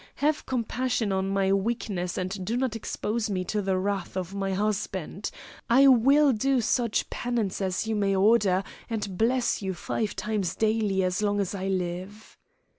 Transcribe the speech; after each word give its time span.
Have 0.15 0.47
compassion 0.47 1.11
on 1.11 1.29
my 1.29 1.53
weakness 1.53 2.17
and 2.17 2.43
do 2.43 2.57
not 2.57 2.75
expose 2.75 3.29
me 3.29 3.43
to 3.43 3.61
the 3.61 3.77
wrath 3.77 4.17
of 4.17 4.33
my 4.33 4.51
husband! 4.51 5.29
I 5.69 5.85
will 5.85 6.31
do 6.33 6.59
such 6.59 7.07
penance 7.11 7.61
as 7.61 7.85
you 7.85 7.93
may 7.95 8.15
order, 8.15 8.63
and 8.89 9.15
bless 9.15 9.61
you 9.61 9.75
five 9.75 10.15
times 10.15 10.55
daily 10.55 11.03
as 11.03 11.21
long 11.21 11.39
as 11.39 11.53
I 11.53 11.67
live." 11.67 12.35